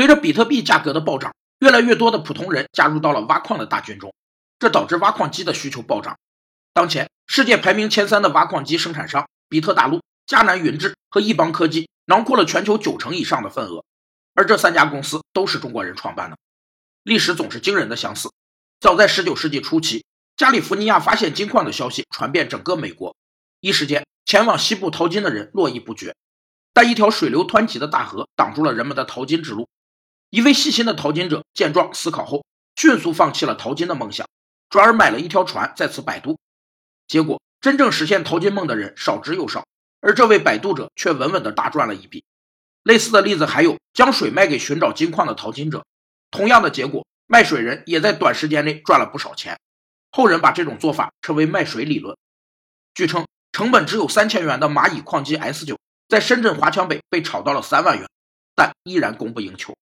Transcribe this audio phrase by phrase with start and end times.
[0.00, 4.14] 随着比特币价格的暴涨，越来越多的普通人加入到了挖矿的大军中，
[4.58, 6.18] 这导致挖矿机的需求暴涨。
[6.72, 13.84] 当前世界排名前三的挖矿机生产商比特大陆、迦南云智和易邦科技囊括了全球九成以上的份额，
[14.32, 16.38] 而这三家公司都是中国人创办的。
[17.02, 18.30] 历史总是惊人的相似。
[18.80, 23.14] 早在19世纪初期，加利福尼亚发现金矿的消息传遍整个美国，
[23.60, 26.16] 一时间前往西部淘金的人络绎不绝。
[26.72, 29.68] 但一条水流湍急的大河挡住了人们的淘金之路。
[30.30, 32.44] 一位细心的淘金者见状，思考后
[32.76, 34.26] 迅速放弃了淘金的梦想，
[34.68, 36.38] 转而买了一条船在此摆渡。
[37.08, 39.66] 结果，真正实现淘金梦的人少之又少，
[40.00, 42.24] 而这位摆渡者却稳稳地大赚了一笔。
[42.84, 45.84] 类似的例子还有将水卖给寻找金矿的淘金者，
[46.30, 49.58] 同样的结果，卖水人也在短时间内赚了不少钱。
[50.12, 52.16] 后人把这种做法称为卖水理论。
[52.94, 55.76] 据称，成本只有三千元的蚂蚁矿机 S 九。
[56.08, 58.08] 在深圳华强北被炒到了三万元，
[58.56, 59.76] 但依然供不应求。